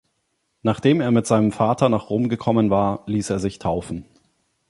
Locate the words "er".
0.99-1.11, 3.29-3.37